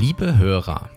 Liebe 0.00 0.38
Hörer, 0.38 0.90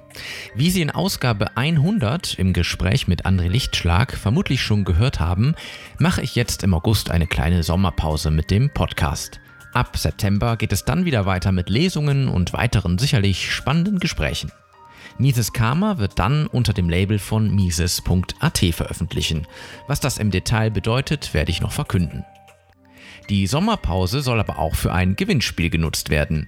wie 0.53 0.69
Sie 0.69 0.83
in 0.83 0.91
Ausgabe 0.91 1.57
100 1.57 2.35
im 2.35 2.53
Gespräch 2.53 3.07
mit 3.07 3.25
André 3.25 3.47
Lichtschlag 3.47 4.15
vermutlich 4.15 4.61
schon 4.61 4.83
gehört 4.83 5.19
haben, 5.19 5.55
mache 5.97 6.21
ich 6.21 6.35
jetzt 6.35 6.61
im 6.61 6.75
August 6.75 7.09
eine 7.09 7.25
kleine 7.25 7.63
Sommerpause 7.63 8.29
mit 8.29 8.51
dem 8.51 8.71
Podcast. 8.71 9.39
Ab 9.73 9.97
September 9.97 10.55
geht 10.55 10.71
es 10.71 10.85
dann 10.85 11.03
wieder 11.03 11.25
weiter 11.25 11.51
mit 11.51 11.67
Lesungen 11.67 12.27
und 12.27 12.53
weiteren 12.53 12.99
sicherlich 12.99 13.51
spannenden 13.51 13.97
Gesprächen. 13.97 14.51
Mises 15.17 15.51
Karma 15.51 15.97
wird 15.97 16.19
dann 16.19 16.45
unter 16.45 16.71
dem 16.71 16.87
Label 16.87 17.17
von 17.17 17.55
Mises.at 17.55 18.59
veröffentlichen. 18.71 19.47
Was 19.87 19.99
das 19.99 20.19
im 20.19 20.29
Detail 20.29 20.69
bedeutet, 20.69 21.33
werde 21.33 21.49
ich 21.49 21.61
noch 21.61 21.71
verkünden. 21.71 22.23
Die 23.31 23.47
Sommerpause 23.47 24.21
soll 24.21 24.39
aber 24.39 24.59
auch 24.59 24.75
für 24.75 24.93
ein 24.93 25.15
Gewinnspiel 25.15 25.71
genutzt 25.71 26.11
werden. 26.11 26.45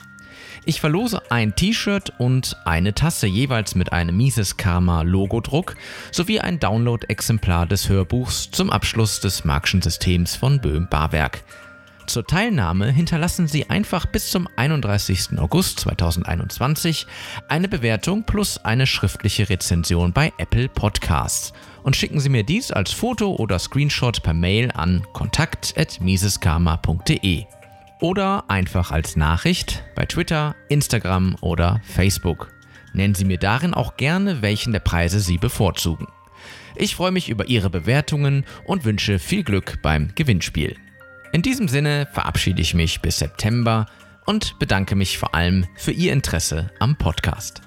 Ich 0.65 0.79
verlose 0.79 1.31
ein 1.31 1.55
T-Shirt 1.55 2.13
und 2.17 2.57
eine 2.65 2.93
Tasse 2.93 3.27
jeweils 3.27 3.75
mit 3.75 3.91
einem 3.91 4.17
Mises 4.17 4.57
Karma 4.57 5.01
Logodruck 5.01 5.75
sowie 6.11 6.39
ein 6.39 6.59
Download-Exemplar 6.59 7.65
des 7.65 7.89
Hörbuchs 7.89 8.51
zum 8.51 8.69
Abschluss 8.69 9.19
des 9.19 9.45
Markschen 9.45 9.81
Systems 9.81 10.35
von 10.35 10.61
Böhm-Barwerk. 10.61 11.43
Zur 12.05 12.27
Teilnahme 12.27 12.91
hinterlassen 12.91 13.47
Sie 13.47 13.69
einfach 13.69 14.05
bis 14.05 14.29
zum 14.29 14.49
31. 14.57 15.39
August 15.39 15.79
2021 15.81 17.07
eine 17.47 17.69
Bewertung 17.69 18.23
plus 18.23 18.57
eine 18.63 18.87
schriftliche 18.87 19.49
Rezension 19.49 20.11
bei 20.11 20.33
Apple 20.37 20.69
Podcasts 20.69 21.53
und 21.83 21.95
schicken 21.95 22.19
Sie 22.19 22.29
mir 22.29 22.43
dies 22.43 22.71
als 22.71 22.91
Foto 22.91 23.35
oder 23.35 23.57
Screenshot 23.57 24.21
per 24.21 24.33
Mail 24.33 24.69
an 24.73 25.07
kontakt@miseskarma.de 25.13 27.45
oder 27.99 28.49
einfach 28.49 28.91
als 28.91 29.15
Nachricht 29.15 29.83
bei 29.95 30.05
Twitter, 30.05 30.55
Instagram 30.69 31.35
oder 31.41 31.81
Facebook. 31.83 32.51
Nennen 32.93 33.15
Sie 33.15 33.25
mir 33.25 33.37
darin 33.37 33.73
auch 33.73 33.97
gerne, 33.97 34.41
welchen 34.41 34.71
der 34.73 34.79
Preise 34.79 35.19
Sie 35.19 35.37
bevorzugen. 35.37 36.07
Ich 36.75 36.95
freue 36.95 37.11
mich 37.11 37.29
über 37.29 37.47
Ihre 37.47 37.69
Bewertungen 37.69 38.45
und 38.65 38.85
wünsche 38.85 39.19
viel 39.19 39.43
Glück 39.43 39.81
beim 39.81 40.09
Gewinnspiel. 40.15 40.75
In 41.31 41.41
diesem 41.41 41.67
Sinne 41.67 42.07
verabschiede 42.11 42.61
ich 42.61 42.73
mich 42.73 43.01
bis 43.01 43.19
September 43.19 43.87
und 44.25 44.59
bedanke 44.59 44.95
mich 44.95 45.17
vor 45.17 45.33
allem 45.35 45.65
für 45.75 45.91
Ihr 45.91 46.13
Interesse 46.13 46.71
am 46.79 46.95
Podcast. 46.95 47.61